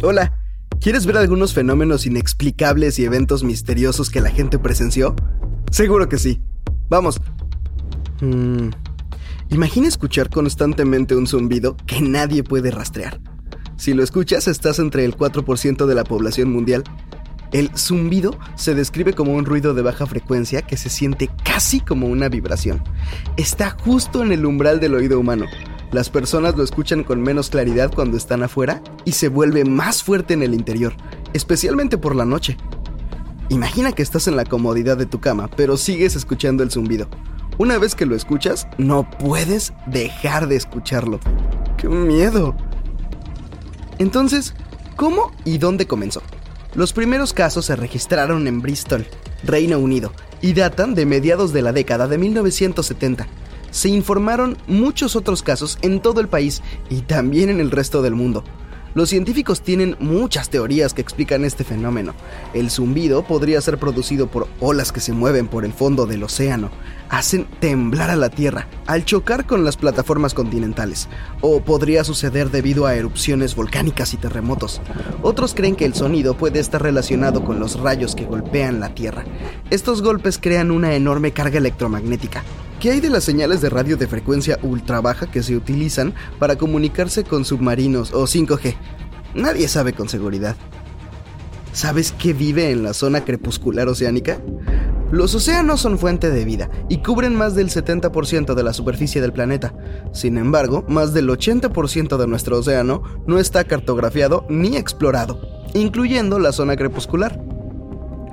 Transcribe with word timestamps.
Hola, 0.00 0.32
¿quieres 0.80 1.06
ver 1.06 1.16
algunos 1.16 1.54
fenómenos 1.54 2.06
inexplicables 2.06 3.00
y 3.00 3.04
eventos 3.04 3.42
misteriosos 3.42 4.10
que 4.10 4.20
la 4.20 4.30
gente 4.30 4.56
presenció? 4.56 5.16
Seguro 5.72 6.08
que 6.08 6.18
sí. 6.18 6.40
Vamos. 6.88 7.20
Hmm. 8.20 8.68
Imagina 9.50 9.88
escuchar 9.88 10.30
constantemente 10.30 11.16
un 11.16 11.26
zumbido 11.26 11.76
que 11.84 12.00
nadie 12.00 12.44
puede 12.44 12.70
rastrear. 12.70 13.20
Si 13.76 13.92
lo 13.92 14.04
escuchas, 14.04 14.46
estás 14.46 14.78
entre 14.78 15.04
el 15.04 15.16
4% 15.16 15.86
de 15.86 15.94
la 15.96 16.04
población 16.04 16.52
mundial. 16.52 16.84
El 17.50 17.70
zumbido 17.76 18.38
se 18.54 18.76
describe 18.76 19.14
como 19.14 19.32
un 19.32 19.46
ruido 19.46 19.74
de 19.74 19.82
baja 19.82 20.06
frecuencia 20.06 20.62
que 20.62 20.76
se 20.76 20.90
siente 20.90 21.28
casi 21.44 21.80
como 21.80 22.06
una 22.06 22.28
vibración. 22.28 22.84
Está 23.36 23.70
justo 23.70 24.22
en 24.22 24.30
el 24.30 24.46
umbral 24.46 24.78
del 24.78 24.94
oído 24.94 25.18
humano, 25.18 25.46
las 25.90 26.10
personas 26.10 26.54
lo 26.54 26.62
escuchan 26.62 27.02
con 27.02 27.22
menos 27.22 27.48
claridad 27.48 27.90
cuando 27.94 28.18
están 28.18 28.42
afuera 28.42 28.82
y 29.06 29.12
se 29.12 29.28
vuelve 29.28 29.64
más 29.64 30.02
fuerte 30.02 30.34
en 30.34 30.42
el 30.42 30.52
interior, 30.52 30.94
especialmente 31.32 31.96
por 31.96 32.14
la 32.14 32.26
noche. 32.26 32.58
Imagina 33.48 33.92
que 33.92 34.02
estás 34.02 34.28
en 34.28 34.36
la 34.36 34.44
comodidad 34.44 34.98
de 34.98 35.06
tu 35.06 35.20
cama, 35.20 35.48
pero 35.56 35.78
sigues 35.78 36.14
escuchando 36.14 36.62
el 36.62 36.70
zumbido. 36.70 37.08
Una 37.56 37.78
vez 37.78 37.94
que 37.94 38.04
lo 38.04 38.14
escuchas, 38.14 38.68
no 38.76 39.08
puedes 39.08 39.72
dejar 39.86 40.46
de 40.46 40.56
escucharlo. 40.56 41.20
¡Qué 41.78 41.88
miedo! 41.88 42.54
Entonces, 43.98 44.54
¿cómo 44.94 45.32
y 45.46 45.56
dónde 45.56 45.86
comenzó? 45.86 46.22
Los 46.74 46.92
primeros 46.92 47.32
casos 47.32 47.64
se 47.64 47.76
registraron 47.76 48.46
en 48.46 48.60
Bristol, 48.60 49.06
Reino 49.42 49.78
Unido, 49.78 50.12
y 50.42 50.52
datan 50.52 50.94
de 50.94 51.06
mediados 51.06 51.54
de 51.54 51.62
la 51.62 51.72
década 51.72 52.06
de 52.08 52.18
1970 52.18 53.26
se 53.70 53.88
informaron 53.88 54.56
muchos 54.66 55.16
otros 55.16 55.42
casos 55.42 55.78
en 55.82 56.00
todo 56.00 56.20
el 56.20 56.28
país 56.28 56.62
y 56.90 57.02
también 57.02 57.50
en 57.50 57.60
el 57.60 57.70
resto 57.70 58.02
del 58.02 58.14
mundo. 58.14 58.44
Los 58.94 59.10
científicos 59.10 59.60
tienen 59.60 59.96
muchas 60.00 60.48
teorías 60.48 60.94
que 60.94 61.02
explican 61.02 61.44
este 61.44 61.62
fenómeno. 61.62 62.14
El 62.54 62.70
zumbido 62.70 63.22
podría 63.22 63.60
ser 63.60 63.78
producido 63.78 64.28
por 64.28 64.48
olas 64.60 64.92
que 64.92 65.00
se 65.00 65.12
mueven 65.12 65.46
por 65.46 65.64
el 65.64 65.72
fondo 65.72 66.06
del 66.06 66.24
océano, 66.24 66.70
hacen 67.10 67.46
temblar 67.60 68.10
a 68.10 68.16
la 68.16 68.30
Tierra 68.30 68.66
al 68.86 69.04
chocar 69.04 69.46
con 69.46 69.64
las 69.64 69.76
plataformas 69.76 70.34
continentales, 70.34 71.08
o 71.42 71.60
podría 71.60 72.02
suceder 72.02 72.50
debido 72.50 72.86
a 72.86 72.94
erupciones 72.94 73.54
volcánicas 73.54 74.14
y 74.14 74.16
terremotos. 74.16 74.80
Otros 75.22 75.54
creen 75.54 75.76
que 75.76 75.84
el 75.84 75.94
sonido 75.94 76.36
puede 76.36 76.58
estar 76.58 76.82
relacionado 76.82 77.44
con 77.44 77.60
los 77.60 77.78
rayos 77.78 78.14
que 78.14 78.24
golpean 78.24 78.80
la 78.80 78.94
Tierra. 78.94 79.24
Estos 79.70 80.02
golpes 80.02 80.38
crean 80.38 80.70
una 80.70 80.94
enorme 80.94 81.32
carga 81.32 81.58
electromagnética, 81.58 82.42
¿Qué 82.80 82.92
hay 82.92 83.00
de 83.00 83.10
las 83.10 83.24
señales 83.24 83.60
de 83.60 83.70
radio 83.70 83.96
de 83.96 84.06
frecuencia 84.06 84.56
ultra 84.62 85.00
baja 85.00 85.28
que 85.28 85.42
se 85.42 85.56
utilizan 85.56 86.14
para 86.38 86.56
comunicarse 86.56 87.24
con 87.24 87.44
submarinos 87.44 88.12
o 88.12 88.22
5G? 88.22 88.76
Nadie 89.34 89.66
sabe 89.66 89.94
con 89.94 90.08
seguridad. 90.08 90.54
¿Sabes 91.72 92.12
qué 92.12 92.32
vive 92.32 92.70
en 92.70 92.84
la 92.84 92.94
zona 92.94 93.24
crepuscular 93.24 93.88
oceánica? 93.88 94.40
Los 95.10 95.34
océanos 95.34 95.80
son 95.80 95.98
fuente 95.98 96.30
de 96.30 96.44
vida 96.44 96.70
y 96.88 96.98
cubren 96.98 97.34
más 97.34 97.56
del 97.56 97.68
70% 97.68 98.54
de 98.54 98.62
la 98.62 98.72
superficie 98.72 99.20
del 99.20 99.32
planeta. 99.32 99.74
Sin 100.12 100.38
embargo, 100.38 100.84
más 100.86 101.12
del 101.12 101.28
80% 101.28 102.16
de 102.16 102.26
nuestro 102.28 102.58
océano 102.58 103.02
no 103.26 103.40
está 103.40 103.64
cartografiado 103.64 104.46
ni 104.48 104.76
explorado, 104.76 105.40
incluyendo 105.74 106.38
la 106.38 106.52
zona 106.52 106.76
crepuscular. 106.76 107.42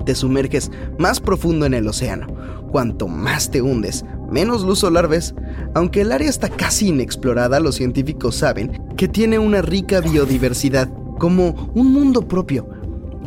Te 0.05 0.13
sumerges 0.13 0.69
más 0.99 1.19
profundo 1.19 1.65
en 1.65 1.73
el 1.73 1.87
océano. 1.87 2.27
Cuanto 2.75 3.07
más 3.07 3.51
te 3.51 3.61
hundes, 3.61 4.03
menos 4.29 4.63
luz 4.63 4.79
solar 4.79 5.07
ves. 5.07 5.33
Aunque 5.75 6.01
el 6.01 6.11
área 6.11 6.27
está 6.27 6.49
casi 6.49 6.89
inexplorada, 6.89 7.61
los 7.61 7.75
científicos 7.75 8.35
saben 8.35 8.83
que 8.97 9.07
tiene 9.07 9.39
una 9.39 9.61
rica 9.61 10.01
biodiversidad, 10.01 10.89
como 11.17 11.71
un 11.73 11.93
mundo 11.93 12.27
propio. 12.27 12.67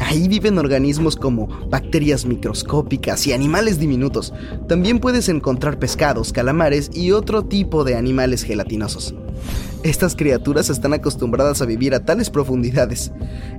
Ahí 0.01 0.29
viven 0.29 0.59
organismos 0.59 1.17
como 1.17 1.47
bacterias 1.71 2.27
microscópicas 2.27 3.27
y 3.27 3.33
animales 3.33 3.79
diminutos. 3.79 4.35
También 4.69 4.99
puedes 4.99 5.31
encontrar 5.31 5.79
pescados, 5.79 6.31
calamares 6.31 6.91
y 6.93 7.13
otro 7.13 7.47
tipo 7.47 7.85
de 7.85 7.97
animales 7.97 8.43
gelatinosos. 8.43 9.15
Estas 9.85 10.17
criaturas 10.17 10.71
están 10.71 10.93
acostumbradas 10.93 11.63
a 11.63 11.67
vivir 11.67 11.95
a 11.95 12.05
tales 12.05 12.31
profundidades. 12.31 13.13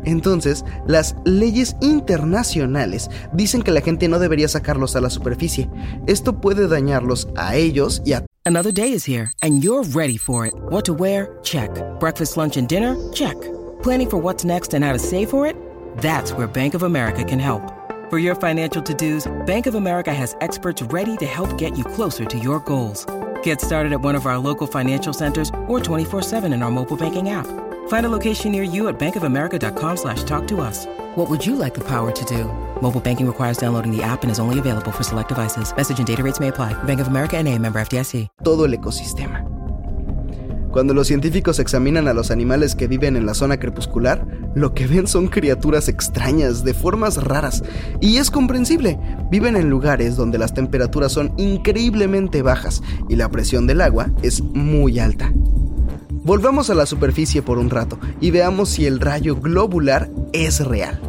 Entonces, 0.04 0.66
las 0.86 1.16
leyes 1.26 1.76
internacionales 1.82 3.10
dicen 3.34 3.62
que 3.62 3.72
la 3.72 3.82
gente 3.82 4.08
no 4.08 4.20
debería 4.20 4.48
sacarlos 4.48 4.96
a 4.96 5.02
la 5.02 5.10
superficie. 5.10 5.70
Esto 6.08 6.42
puede 6.42 6.68
dañarlos 6.68 7.28
a 7.36 7.56
ellos 7.56 8.02
y 8.06 8.14
a 8.14 8.26
Another 8.46 8.72
day 8.72 8.94
is 8.94 9.06
here 9.06 9.32
and 9.42 9.64
you're 9.64 9.84
ready 9.94 10.18
for 10.18 10.46
it. 10.46 10.54
What 10.70 10.84
to 10.86 10.94
wear? 10.94 11.38
Check. 11.44 11.70
Breakfast, 12.00 12.36
lunch 12.36 12.58
and 12.58 12.68
dinner? 12.68 12.96
Check. 13.14 13.36
Planning 13.84 14.10
for 14.10 14.18
what's 14.18 14.44
next 14.44 14.74
and 14.74 14.84
how 14.84 14.92
to 14.92 15.00
save 15.00 15.30
for 15.30 15.46
it? 15.46 15.56
That's 15.98 16.34
where 16.34 16.48
Bank 16.48 16.74
of 16.74 16.84
America 16.84 17.24
can 17.24 17.40
help. 17.40 17.62
For 18.10 18.18
your 18.18 18.34
financial 18.34 18.82
to-dos, 18.82 19.32
Bank 19.46 19.68
of 19.68 19.76
America 19.76 20.12
has 20.12 20.36
experts 20.42 20.82
ready 20.82 21.16
to 21.18 21.28
help 21.28 21.60
get 21.60 21.78
you 21.78 21.84
closer 21.84 22.26
to 22.26 22.40
your 22.40 22.60
goals. 22.62 23.06
Get 23.44 23.62
started 23.62 23.94
at 23.94 24.02
one 24.02 24.16
of 24.16 24.26
our 24.26 24.40
local 24.40 24.66
financial 24.66 25.14
centers 25.14 25.50
or 25.68 25.80
24-7 25.80 26.52
in 26.52 26.64
our 26.64 26.72
mobile 26.72 26.98
banking 26.98 27.30
app. 27.30 27.46
Find 27.90 28.06
a 28.08 28.10
location 28.10 28.52
near 28.52 28.64
you 28.64 28.88
at 28.88 28.98
bankofamerica.com 28.98 29.98
slash 29.98 30.24
talk 30.24 30.48
to 30.48 30.62
us. 30.62 30.88
What 31.16 31.30
would 31.30 31.46
you 31.46 31.56
like 31.56 31.76
the 31.76 31.88
power 31.88 32.12
to 32.12 32.26
do? 32.26 32.46
Mobile 32.82 33.02
banking 33.02 33.28
requires 33.28 33.58
downloading 33.60 33.96
the 33.96 34.02
app 34.02 34.24
and 34.24 34.32
is 34.32 34.40
only 34.40 34.58
available 34.58 34.92
for 34.92 35.04
select 35.04 35.30
devices. 35.30 35.72
Message 35.76 36.00
and 36.00 36.08
data 36.08 36.24
rates 36.24 36.40
may 36.40 36.48
apply. 36.48 36.74
Bank 36.86 37.00
of 37.00 37.08
America 37.08 37.38
and 37.38 37.48
a 37.48 37.56
member 37.60 37.80
FDIC. 37.80 38.28
Todo 38.44 38.66
el 38.66 38.74
ecosistema. 38.74 39.46
Cuando 40.72 40.94
los 40.94 41.08
científicos 41.08 41.58
examinan 41.58 42.08
a 42.08 42.14
los 42.14 42.30
animales 42.30 42.76
que 42.76 42.88
viven 42.88 43.16
en 43.16 43.26
la 43.26 43.34
zona 43.34 43.58
crepuscular, 43.58 44.24
lo 44.54 44.76
que 44.76 44.86
ven 44.86 45.08
son 45.08 45.28
criaturas 45.28 45.88
extrañas, 45.88 46.64
de 46.64 46.76
formas 46.76 47.24
raras. 47.24 47.64
Y 48.02 48.18
es 48.18 48.30
comprensible, 48.30 49.00
viven 49.30 49.56
en 49.56 49.70
lugares 49.70 50.16
donde 50.16 50.38
las 50.38 50.54
temperaturas 50.54 51.12
son 51.12 51.34
increíblemente 51.38 52.42
bajas 52.42 52.82
y 53.08 53.16
la 53.16 53.30
presión 53.30 53.68
del 53.68 53.82
agua 53.82 54.10
es 54.22 54.42
muy 54.42 55.00
alta. 55.00 55.32
Volvamos 56.24 56.70
a 56.70 56.76
la 56.76 56.86
superficie 56.86 57.42
por 57.42 57.58
un 57.58 57.70
rato 57.70 57.98
y 58.20 58.32
veamos 58.32 58.70
si 58.70 58.86
el 58.86 59.00
rayo 59.00 59.36
globular 59.38 60.10
es 60.34 60.66
real. 60.66 61.00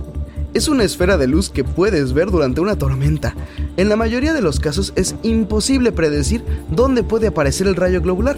Es 0.55 0.69
una 0.69 0.83
esfera 0.83 1.17
de 1.17 1.29
luz 1.29 1.51
que 1.51 1.63
puedes 1.63 2.13
ver 2.13 2.31
durante 2.31 2.61
una 2.61 2.77
tormenta. 2.77 3.35
En 3.77 3.89
la 3.89 3.97
mayoría 3.97 4.33
de 4.33 4.41
los 4.41 4.59
casos 4.59 4.93
es 4.97 5.15
imposible 5.23 5.93
predecir 5.93 6.43
dónde 6.71 7.05
puede 7.05 7.29
aparecer 7.29 7.67
el 7.67 7.77
rayo 7.77 8.03
globular. 8.03 8.37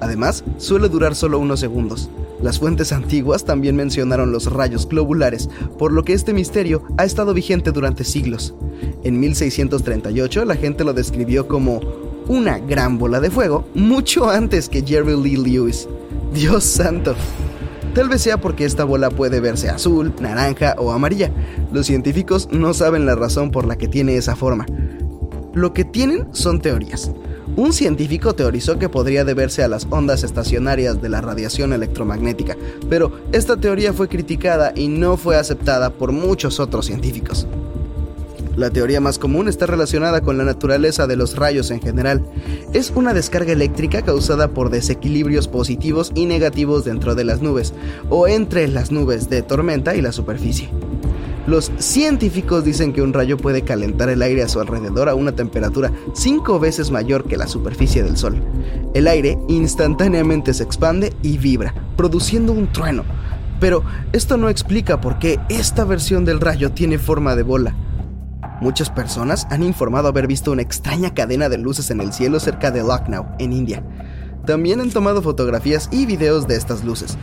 Además, 0.00 0.42
suele 0.56 0.88
durar 0.88 1.14
solo 1.14 1.38
unos 1.38 1.60
segundos. 1.60 2.08
Las 2.42 2.58
fuentes 2.58 2.92
antiguas 2.92 3.44
también 3.44 3.76
mencionaron 3.76 4.32
los 4.32 4.50
rayos 4.50 4.88
globulares, 4.88 5.48
por 5.78 5.92
lo 5.92 6.04
que 6.04 6.14
este 6.14 6.32
misterio 6.32 6.82
ha 6.96 7.04
estado 7.04 7.34
vigente 7.34 7.70
durante 7.72 8.04
siglos. 8.04 8.54
En 9.02 9.20
1638 9.20 10.44
la 10.44 10.56
gente 10.56 10.84
lo 10.84 10.92
describió 10.92 11.48
como 11.48 11.80
una 12.28 12.58
gran 12.58 12.98
bola 12.98 13.20
de 13.20 13.30
fuego 13.30 13.66
mucho 13.74 14.30
antes 14.30 14.68
que 14.68 14.82
Jerry 14.82 15.20
Lee 15.20 15.36
Lewis. 15.36 15.88
Dios 16.32 16.64
santo. 16.64 17.14
Tal 17.94 18.08
vez 18.08 18.22
sea 18.22 18.40
porque 18.40 18.64
esta 18.64 18.84
bola 18.84 19.10
puede 19.10 19.40
verse 19.40 19.68
azul, 19.68 20.14
naranja 20.20 20.76
o 20.78 20.92
amarilla. 20.92 21.30
Los 21.72 21.86
científicos 21.86 22.48
no 22.52 22.72
saben 22.72 23.04
la 23.04 23.16
razón 23.16 23.50
por 23.50 23.66
la 23.66 23.76
que 23.76 23.88
tiene 23.88 24.16
esa 24.16 24.36
forma. 24.36 24.64
Lo 25.54 25.72
que 25.72 25.84
tienen 25.84 26.28
son 26.32 26.60
teorías. 26.60 27.10
Un 27.56 27.72
científico 27.72 28.34
teorizó 28.34 28.78
que 28.78 28.88
podría 28.88 29.24
deberse 29.24 29.62
a 29.62 29.68
las 29.68 29.86
ondas 29.90 30.22
estacionarias 30.22 31.02
de 31.02 31.08
la 31.08 31.20
radiación 31.20 31.72
electromagnética, 31.72 32.56
pero 32.88 33.12
esta 33.32 33.56
teoría 33.56 33.92
fue 33.92 34.08
criticada 34.08 34.72
y 34.74 34.88
no 34.88 35.16
fue 35.16 35.36
aceptada 35.36 35.90
por 35.90 36.12
muchos 36.12 36.60
otros 36.60 36.86
científicos. 36.86 37.46
La 38.56 38.70
teoría 38.70 39.00
más 39.00 39.18
común 39.18 39.48
está 39.48 39.66
relacionada 39.66 40.20
con 40.20 40.36
la 40.36 40.44
naturaleza 40.44 41.06
de 41.06 41.16
los 41.16 41.36
rayos 41.36 41.70
en 41.70 41.80
general. 41.80 42.24
Es 42.72 42.92
una 42.94 43.14
descarga 43.14 43.52
eléctrica 43.52 44.02
causada 44.02 44.48
por 44.48 44.70
desequilibrios 44.70 45.48
positivos 45.48 46.12
y 46.14 46.26
negativos 46.26 46.84
dentro 46.84 47.14
de 47.14 47.24
las 47.24 47.40
nubes, 47.40 47.72
o 48.10 48.28
entre 48.28 48.68
las 48.68 48.90
nubes 48.90 49.30
de 49.30 49.42
tormenta 49.42 49.94
y 49.96 50.02
la 50.02 50.12
superficie. 50.12 50.68
Los 51.46 51.72
científicos 51.78 52.64
dicen 52.64 52.92
que 52.92 53.02
un 53.02 53.12
rayo 53.12 53.36
puede 53.36 53.62
calentar 53.62 54.10
el 54.10 54.22
aire 54.22 54.42
a 54.42 54.48
su 54.48 54.60
alrededor 54.60 55.08
a 55.08 55.14
una 55.14 55.32
temperatura 55.32 55.90
cinco 56.12 56.60
veces 56.60 56.90
mayor 56.90 57.24
que 57.24 57.38
la 57.38 57.46
superficie 57.46 58.02
del 58.02 58.16
Sol. 58.18 58.42
El 58.94 59.08
aire 59.08 59.38
instantáneamente 59.48 60.52
se 60.52 60.62
expande 60.62 61.14
y 61.22 61.38
vibra, 61.38 61.74
produciendo 61.96 62.52
un 62.52 62.70
trueno. 62.72 63.04
Pero 63.58 63.82
esto 64.12 64.36
no 64.36 64.48
explica 64.48 65.00
por 65.00 65.18
qué 65.18 65.38
esta 65.48 65.84
versión 65.84 66.24
del 66.24 66.40
rayo 66.40 66.72
tiene 66.72 66.98
forma 66.98 67.34
de 67.36 67.42
bola. 67.42 67.74
Muchas 68.60 68.90
personas 68.90 69.46
han 69.50 69.62
informado 69.62 70.08
haber 70.08 70.26
visto 70.26 70.52
una 70.52 70.62
extraña 70.62 71.14
cadena 71.14 71.48
de 71.48 71.56
luces 71.56 71.90
en 71.90 72.00
el 72.00 72.12
cielo 72.12 72.38
cerca 72.40 72.70
de 72.70 72.82
Lucknow, 72.82 73.26
en 73.38 73.52
India. 73.54 73.82
También 74.46 74.80
han 74.80 74.90
tomado 74.90 75.22
fotografías 75.22 75.88
y 75.90 76.04
videos 76.04 76.46
de 76.46 76.56
estas 76.56 76.84
luces, 76.84 77.16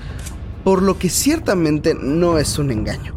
por 0.63 0.81
lo 0.81 0.97
que 0.97 1.09
ciertamente 1.09 1.95
no 1.95 2.39
es 2.39 2.57
un 2.57 2.71
engaño. 2.71 3.16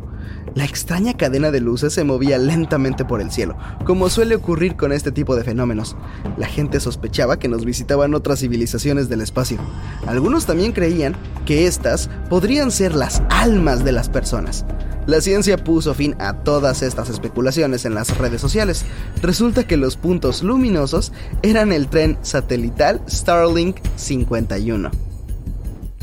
La 0.54 0.64
extraña 0.64 1.16
cadena 1.16 1.52
de 1.52 1.60
luces 1.60 1.92
se 1.92 2.02
movía 2.02 2.36
lentamente 2.36 3.04
por 3.04 3.20
el 3.20 3.30
cielo, 3.30 3.56
como 3.84 4.10
suele 4.10 4.34
ocurrir 4.34 4.76
con 4.76 4.92
este 4.92 5.12
tipo 5.12 5.36
de 5.36 5.44
fenómenos. 5.44 5.96
La 6.36 6.48
gente 6.48 6.80
sospechaba 6.80 7.38
que 7.38 7.48
nos 7.48 7.64
visitaban 7.64 8.14
otras 8.14 8.40
civilizaciones 8.40 9.08
del 9.08 9.20
espacio. 9.20 9.58
Algunos 10.06 10.46
también 10.46 10.72
creían 10.72 11.14
que 11.46 11.66
estas 11.66 12.10
podrían 12.28 12.72
ser 12.72 12.94
las 12.94 13.22
almas 13.30 13.84
de 13.84 13.92
las 13.92 14.08
personas. 14.08 14.64
La 15.06 15.20
ciencia 15.20 15.56
puso 15.56 15.94
fin 15.94 16.16
a 16.18 16.34
todas 16.42 16.82
estas 16.82 17.10
especulaciones 17.10 17.84
en 17.84 17.94
las 17.94 18.18
redes 18.18 18.40
sociales. 18.40 18.84
Resulta 19.22 19.66
que 19.66 19.76
los 19.76 19.96
puntos 19.96 20.42
luminosos 20.42 21.12
eran 21.42 21.72
el 21.72 21.88
tren 21.88 22.18
satelital 22.22 23.00
Starlink 23.08 23.78
51. 23.96 25.09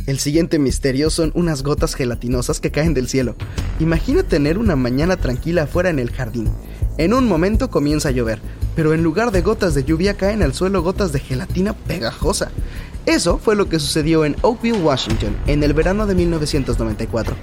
El 0.07 0.19
siguiente 0.19 0.57
misterio 0.57 1.09
son 1.09 1.33
unas 1.36 1.63
gotas 1.63 1.94
gelatinosas 1.94 2.62
que 2.62 2.71
caen 2.71 2.94
del 2.94 3.09
cielo. 3.09 3.36
Imagina 3.81 4.24
tener 4.24 4.57
una 4.57 4.77
mañana 4.77 5.18
tranquila 5.18 5.63
afuera 5.63 5.89
en 5.89 6.00
el 6.00 6.12
jardín. 6.12 6.48
En 6.98 7.13
un 7.13 7.27
momento 7.27 7.69
comienza 7.69 8.07
a 8.07 8.12
llover, 8.13 8.39
pero 8.74 8.94
en 8.94 9.04
lugar 9.04 9.31
de 9.31 9.42
gotas 9.42 9.75
de 9.75 9.83
lluvia 9.83 10.13
caen 10.13 10.44
al 10.44 10.54
suelo 10.54 10.81
gotas 10.81 11.12
de 11.12 11.19
gelatina 11.19 11.74
pegajosa. 11.74 12.51
Eso 13.06 13.38
fue 13.38 13.57
lo 13.57 13.68
que 13.68 13.80
sucedió 13.80 14.24
en 14.24 14.38
Oakville, 14.44 14.81
Washington, 14.81 15.36
en 15.45 15.62
el 15.62 15.74
verano 15.74 16.07
de 16.07 16.15
1994. 16.15 17.36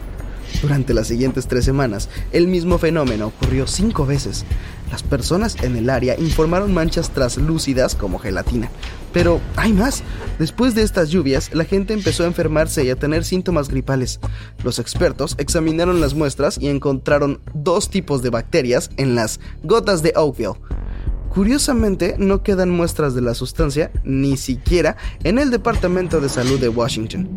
Durante 0.62 0.94
las 0.94 1.08
siguientes 1.08 1.46
tres 1.46 1.66
semanas, 1.66 2.08
el 2.32 2.48
mismo 2.48 2.78
fenómeno 2.78 3.26
ocurrió 3.26 3.66
cinco 3.66 4.06
veces. 4.06 4.46
Las 4.90 5.02
personas 5.02 5.56
en 5.62 5.76
el 5.76 5.90
área 5.90 6.18
informaron 6.18 6.72
manchas 6.72 7.10
traslúcidas 7.10 7.94
como 7.94 8.18
gelatina. 8.18 8.70
Pero 9.14 9.40
hay 9.56 9.72
más. 9.72 10.02
Después 10.38 10.74
de 10.74 10.82
estas 10.82 11.08
lluvias, 11.08 11.54
la 11.54 11.64
gente 11.64 11.94
empezó 11.94 12.24
a 12.24 12.26
enfermarse 12.26 12.84
y 12.84 12.90
a 12.90 12.96
tener 12.96 13.24
síntomas 13.24 13.68
gripales. 13.68 14.18
Los 14.64 14.80
expertos 14.80 15.36
examinaron 15.38 16.00
las 16.00 16.14
muestras 16.14 16.58
y 16.60 16.68
encontraron 16.68 17.40
dos 17.54 17.88
tipos 17.88 18.22
de 18.22 18.30
bacterias 18.30 18.90
en 18.96 19.14
las 19.14 19.38
gotas 19.62 20.02
de 20.02 20.12
Oakville. 20.16 20.58
Curiosamente, 21.30 22.16
no 22.18 22.42
quedan 22.42 22.70
muestras 22.70 23.14
de 23.14 23.20
la 23.20 23.34
sustancia 23.34 23.92
ni 24.02 24.36
siquiera 24.36 24.96
en 25.22 25.38
el 25.38 25.50
Departamento 25.50 26.20
de 26.20 26.28
Salud 26.28 26.60
de 26.60 26.68
Washington. 26.68 27.28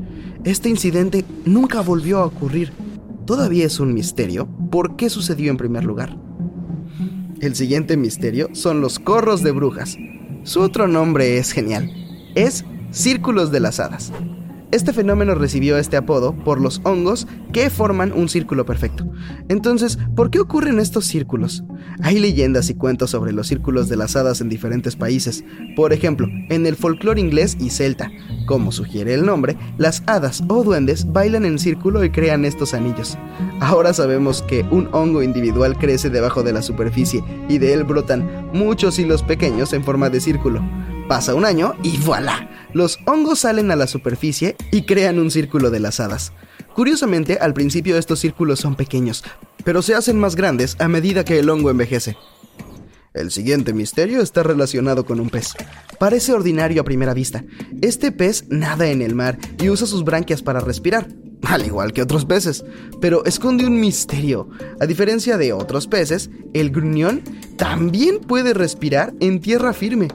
Este 0.44 0.69
incidente 0.69 1.25
nunca 1.45 1.81
volvió 1.81 2.19
a 2.19 2.25
ocurrir. 2.25 2.73
Todavía 3.25 3.65
es 3.65 3.80
un 3.80 3.94
misterio 3.94 4.47
por 4.71 4.95
qué 4.95 5.09
sucedió 5.09 5.51
en 5.51 5.57
primer 5.57 5.83
lugar. 5.83 6.18
El 7.39 7.56
siguiente 7.56 7.97
misterio 7.97 8.50
son 8.53 8.81
los 8.81 8.97
corros 8.97 9.44
de 9.44 9.51
brujas. 9.51 9.97
Su 10.47 10.61
otro 10.61 10.88
nombre 10.88 11.38
es 11.38 11.51
genial. 11.51 11.91
Es 12.33 12.63
círculos 12.91 13.51
de 13.51 13.59
las 13.59 13.81
hadas. 13.81 14.13
Este 14.69 14.92
fenómeno 14.92 15.34
recibió 15.34 15.78
este 15.78 15.96
apodo 15.96 16.36
por 16.36 16.60
los 16.60 16.81
hongos 16.84 17.25
que 17.54 17.69
forman 17.69 18.12
un 18.12 18.28
círculo 18.28 18.66
perfecto. 18.66 19.10
Entonces, 19.48 19.98
¿por 20.14 20.30
qué 20.30 20.40
ocurren 20.40 20.80
estos 20.80 21.06
círculos? 21.06 21.64
Hay 22.02 22.19
leyendas 22.19 22.69
y 22.69 22.74
cuentos 22.74 23.12
sobre 23.12 23.31
los 23.31 23.48
círculos 23.48 23.88
de 23.88 23.96
las 23.96 24.18
hadas 24.18 24.42
en 24.42 24.50
diferentes 24.50 24.98
países. 24.98 25.46
Por 25.78 25.94
ejemplo, 25.94 26.28
en 26.50 26.66
el 26.66 26.75
folclore 26.75 27.22
inglés 27.22 27.56
y 27.62 27.69
celta, 27.69 28.12
como 28.46 28.74
sugiere 28.74 29.14
el 29.14 29.25
nombre, 29.25 29.56
las 29.78 30.04
hadas 30.06 30.44
o 30.50 30.66
duendes 30.66 31.14
bailan 31.14 31.46
en 31.46 31.60
círculo 31.60 32.04
y 32.04 32.10
crean 32.10 32.44
estos 32.44 32.74
anillos. 32.74 33.18
Ahora 33.62 33.94
sabemos 33.94 34.42
que 34.42 34.66
un 34.69 34.90
hongo 34.92 35.24
individual 35.24 35.78
crece 35.78 36.10
debajo 36.10 36.44
de 36.44 36.52
la 36.52 36.62
superficie 36.62 37.24
y 37.48 37.58
de 37.58 37.74
él 37.74 37.86
brotan 37.86 38.50
muchos 38.54 39.00
hilos 39.00 39.24
pequeños 39.24 39.72
en 39.72 39.86
forma 39.86 40.10
de 40.10 40.19
círculo. 40.19 40.62
Pasa 41.07 41.36
un 41.36 41.45
año 41.45 41.74
y 41.83 41.98
voilà, 42.00 42.50
los 42.74 43.00
hongos 43.06 43.39
salen 43.39 43.71
a 43.71 43.77
la 43.77 43.88
superficie 43.88 44.57
y 44.74 44.81
crean 44.81 45.19
un 45.19 45.31
círculo 45.31 45.71
de 45.71 45.80
las 45.80 46.01
hadas. 46.01 46.33
Curiosamente, 46.75 47.38
al 47.39 47.54
principio 47.54 47.98
estos 47.98 48.19
círculos 48.19 48.59
son 48.59 48.75
pequeños, 48.75 49.24
pero 49.63 49.81
se 49.81 49.95
hacen 49.95 50.19
más 50.19 50.36
grandes 50.36 50.75
a 50.80 50.89
medida 50.89 51.24
que 51.24 51.39
el 51.39 51.50
hongo 51.50 51.69
envejece. 51.69 52.18
El 53.13 53.31
siguiente 53.31 53.74
misterio 53.74 54.21
está 54.21 54.44
relacionado 54.44 55.06
con 55.06 55.21
un 55.21 55.30
pez. 55.30 55.54
Parece 55.98 56.33
ordinario 56.33 56.81
a 56.81 56.86
primera 56.86 57.13
vista. 57.13 57.45
Este 57.81 58.12
pez 58.12 58.44
nada 58.50 58.88
en 58.88 59.01
el 59.01 59.15
mar 59.15 59.39
y 59.62 59.69
usa 59.69 59.88
sus 59.88 60.04
branquias 60.04 60.42
para 60.42 60.59
respirar, 60.59 61.07
al 61.44 61.66
igual 61.66 61.94
que 61.94 62.01
otros 62.01 62.25
peces, 62.25 62.66
pero 63.00 63.25
esconde 63.25 63.66
un 63.66 63.80
misterio. 63.80 64.50
A 64.80 64.86
diferencia 64.86 65.38
de 65.38 65.54
otros 65.54 65.88
peces, 65.88 66.30
el 66.54 66.72
gruñón 66.72 67.22
también 67.57 68.19
puede 68.19 68.54
respirar 68.54 69.13
en 69.19 69.39
tierra 69.39 69.74
firme. 69.74 70.07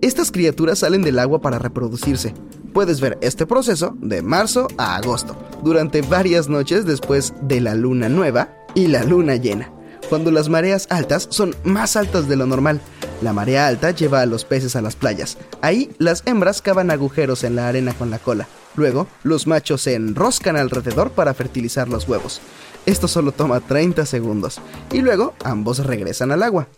Estas 0.00 0.30
criaturas 0.30 0.80
salen 0.80 1.02
del 1.02 1.18
agua 1.18 1.40
para 1.40 1.58
reproducirse. 1.58 2.34
Puedes 2.72 3.00
ver 3.00 3.18
este 3.20 3.46
proceso 3.46 3.96
de 4.00 4.22
marzo 4.22 4.68
a 4.78 4.96
agosto, 4.96 5.36
durante 5.64 6.02
varias 6.02 6.48
noches 6.48 6.86
después 6.86 7.34
de 7.42 7.60
la 7.60 7.74
luna 7.74 8.08
nueva 8.08 8.56
y 8.74 8.86
la 8.86 9.02
luna 9.02 9.34
llena, 9.34 9.72
cuando 10.08 10.30
las 10.30 10.48
mareas 10.48 10.86
altas 10.88 11.26
son 11.30 11.56
más 11.64 11.96
altas 11.96 12.28
de 12.28 12.36
lo 12.36 12.46
normal. 12.46 12.80
La 13.22 13.32
marea 13.32 13.66
alta 13.66 13.90
lleva 13.90 14.20
a 14.20 14.26
los 14.26 14.44
peces 14.44 14.76
a 14.76 14.82
las 14.82 14.94
playas. 14.94 15.36
Ahí 15.62 15.90
las 15.98 16.22
hembras 16.26 16.62
cavan 16.62 16.90
agujeros 16.90 17.42
en 17.42 17.56
la 17.56 17.68
arena 17.68 17.92
con 17.92 18.08
la 18.08 18.20
cola. 18.20 18.46
Luego, 18.76 19.06
los 19.22 19.46
machos 19.46 19.82
se 19.82 19.94
enroscan 19.94 20.56
alrededor 20.56 21.10
para 21.10 21.34
fertilizar 21.34 21.88
los 21.88 22.08
huevos. 22.08 22.40
Esto 22.86 23.08
solo 23.08 23.32
toma 23.32 23.60
30 23.60 24.06
segundos. 24.06 24.60
Y 24.92 25.02
luego, 25.02 25.34
ambos 25.44 25.84
regresan 25.84 26.32
al 26.32 26.42
agua. 26.42 26.68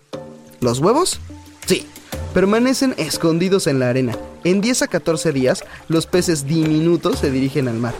¿Los 0.61 0.79
huevos? 0.79 1.21
Sí, 1.67 1.87
permanecen 2.35 2.95
escondidos 2.97 3.67
en 3.67 3.79
la 3.79 3.89
arena. 3.89 4.17
En 4.45 4.61
10 4.61 4.83
a 4.83 4.89
14 4.89 5.33
días, 5.33 5.65
los 5.89 6.07
peces 6.07 6.47
diminutos 6.47 7.19
se 7.19 7.31
dirigen 7.31 7.69
al 7.69 7.79
mar. 7.79 7.95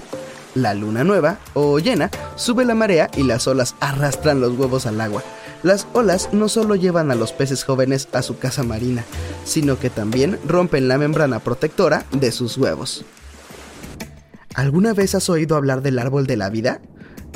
La 0.55 0.75
luna 0.75 1.05
nueva, 1.05 1.39
o 1.55 1.79
llena, 1.79 2.11
sube 2.37 2.65
la 2.65 2.75
marea 2.75 3.11
y 3.17 3.23
las 3.23 3.47
olas 3.47 3.75
arrastran 3.81 4.41
los 4.41 4.57
huevos 4.59 4.87
al 4.87 5.01
agua. 5.01 5.23
Las 5.63 5.87
olas 5.93 6.31
no 6.33 6.49
solo 6.49 6.75
llevan 6.75 7.11
a 7.11 7.15
los 7.15 7.33
peces 7.33 7.65
jóvenes 7.65 8.09
a 8.13 8.23
su 8.23 8.37
casa 8.37 8.63
marina, 8.63 9.05
sino 9.45 9.79
que 9.79 9.91
también 9.91 10.39
rompen 10.47 10.89
la 10.89 10.99
membrana 10.99 11.39
protectora 11.39 12.05
de 12.11 12.33
sus 12.33 12.59
huevos. 12.59 13.05
¿Alguna 14.55 14.93
vez 14.93 15.15
has 15.15 15.31
oído 15.31 15.57
hablar 15.57 15.83
del 15.83 15.99
árbol 15.99 16.27
de 16.27 16.37
la 16.37 16.51
vida? 16.51 16.83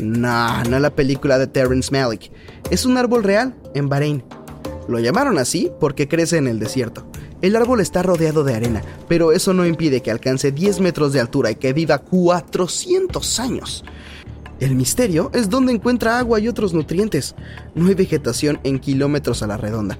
No, 0.02 0.62
no 0.64 0.78
la 0.78 0.94
película 0.94 1.38
de 1.38 1.46
Terrence 1.46 1.90
Malick. 1.90 2.30
Es 2.70 2.84
un 2.84 2.98
árbol 2.98 3.24
real, 3.24 3.54
en 3.74 3.88
Bahrein. 3.88 4.22
Lo 4.88 4.98
llamaron 4.98 5.38
así 5.38 5.70
porque 5.80 6.08
crece 6.08 6.36
en 6.36 6.46
el 6.46 6.58
desierto. 6.58 7.06
El 7.40 7.56
árbol 7.56 7.80
está 7.80 8.02
rodeado 8.02 8.44
de 8.44 8.54
arena, 8.54 8.82
pero 9.08 9.32
eso 9.32 9.54
no 9.54 9.66
impide 9.66 10.02
que 10.02 10.10
alcance 10.10 10.52
10 10.52 10.80
metros 10.80 11.12
de 11.12 11.20
altura 11.20 11.50
y 11.50 11.56
que 11.56 11.72
viva 11.72 11.98
400 11.98 13.40
años. 13.40 13.84
El 14.58 14.74
misterio 14.74 15.30
es 15.34 15.50
dónde 15.50 15.72
encuentra 15.72 16.18
agua 16.18 16.40
y 16.40 16.48
otros 16.48 16.72
nutrientes. 16.72 17.34
No 17.74 17.88
hay 17.88 17.94
vegetación 17.94 18.58
en 18.64 18.78
kilómetros 18.78 19.42
a 19.42 19.46
la 19.46 19.58
redonda. 19.58 19.98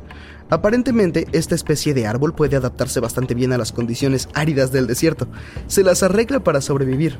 Aparentemente, 0.48 1.26
esta 1.32 1.54
especie 1.54 1.92
de 1.92 2.06
árbol 2.06 2.34
puede 2.34 2.56
adaptarse 2.56 3.00
bastante 3.00 3.34
bien 3.34 3.52
a 3.52 3.58
las 3.58 3.72
condiciones 3.72 4.28
áridas 4.32 4.72
del 4.72 4.86
desierto. 4.86 5.28
Se 5.66 5.82
las 5.82 6.02
arregla 6.02 6.40
para 6.40 6.60
sobrevivir. 6.60 7.18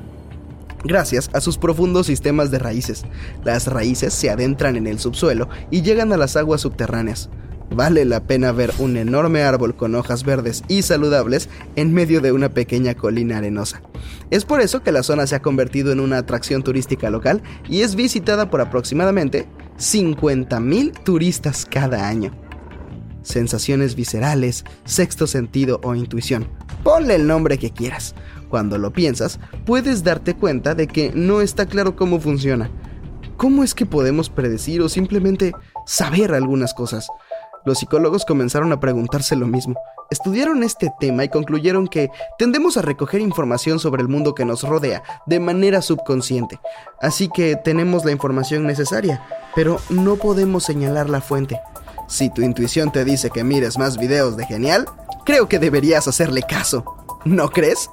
Gracias 0.84 1.28
a 1.32 1.40
sus 1.40 1.58
profundos 1.58 2.06
sistemas 2.06 2.50
de 2.50 2.60
raíces, 2.60 3.04
las 3.44 3.66
raíces 3.66 4.14
se 4.14 4.30
adentran 4.30 4.76
en 4.76 4.86
el 4.86 5.00
subsuelo 5.00 5.48
y 5.70 5.82
llegan 5.82 6.12
a 6.12 6.16
las 6.16 6.36
aguas 6.36 6.60
subterráneas. 6.60 7.28
Vale 7.70 8.04
la 8.04 8.24
pena 8.24 8.52
ver 8.52 8.72
un 8.78 8.96
enorme 8.96 9.42
árbol 9.42 9.76
con 9.76 9.94
hojas 9.94 10.24
verdes 10.24 10.62
y 10.68 10.82
saludables 10.82 11.48
en 11.74 11.92
medio 11.92 12.20
de 12.20 12.32
una 12.32 12.48
pequeña 12.48 12.94
colina 12.94 13.38
arenosa. 13.38 13.82
Es 14.30 14.44
por 14.44 14.60
eso 14.60 14.82
que 14.82 14.92
la 14.92 15.02
zona 15.02 15.26
se 15.26 15.34
ha 15.34 15.42
convertido 15.42 15.92
en 15.92 16.00
una 16.00 16.18
atracción 16.18 16.62
turística 16.62 17.10
local 17.10 17.42
y 17.68 17.80
es 17.82 17.96
visitada 17.96 18.50
por 18.50 18.60
aproximadamente 18.60 19.46
50.000 19.78 21.04
turistas 21.04 21.66
cada 21.66 22.08
año 22.08 22.32
sensaciones 23.26 23.96
viscerales, 23.96 24.64
sexto 24.84 25.26
sentido 25.26 25.80
o 25.82 25.94
intuición. 25.94 26.48
Ponle 26.82 27.16
el 27.16 27.26
nombre 27.26 27.58
que 27.58 27.70
quieras. 27.70 28.14
Cuando 28.48 28.78
lo 28.78 28.92
piensas, 28.92 29.40
puedes 29.64 30.04
darte 30.04 30.34
cuenta 30.34 30.74
de 30.74 30.86
que 30.86 31.10
no 31.14 31.40
está 31.40 31.66
claro 31.66 31.96
cómo 31.96 32.20
funciona. 32.20 32.70
¿Cómo 33.36 33.64
es 33.64 33.74
que 33.74 33.84
podemos 33.84 34.30
predecir 34.30 34.80
o 34.80 34.88
simplemente 34.88 35.52
saber 35.84 36.32
algunas 36.32 36.72
cosas? 36.72 37.08
Los 37.66 37.80
psicólogos 37.80 38.24
comenzaron 38.24 38.72
a 38.72 38.78
preguntarse 38.78 39.34
lo 39.34 39.48
mismo. 39.48 39.74
Estudiaron 40.08 40.62
este 40.62 40.88
tema 41.00 41.24
y 41.24 41.28
concluyeron 41.28 41.88
que 41.88 42.10
tendemos 42.38 42.76
a 42.76 42.82
recoger 42.82 43.20
información 43.20 43.80
sobre 43.80 44.02
el 44.02 44.08
mundo 44.08 44.36
que 44.36 44.44
nos 44.44 44.62
rodea 44.62 45.02
de 45.26 45.40
manera 45.40 45.82
subconsciente. 45.82 46.60
Así 47.00 47.28
que 47.28 47.56
tenemos 47.56 48.04
la 48.04 48.12
información 48.12 48.68
necesaria, 48.68 49.20
pero 49.56 49.80
no 49.90 50.14
podemos 50.14 50.62
señalar 50.62 51.10
la 51.10 51.20
fuente. 51.20 51.60
Si 52.06 52.30
tu 52.30 52.42
intuición 52.42 52.92
te 52.92 53.04
dice 53.04 53.30
que 53.30 53.42
mires 53.42 53.78
más 53.78 53.98
videos 53.98 54.36
de 54.36 54.46
Genial, 54.46 54.86
creo 55.24 55.48
que 55.48 55.58
deberías 55.58 56.06
hacerle 56.06 56.42
caso. 56.42 56.84
¿No 57.24 57.50
crees? 57.50 57.90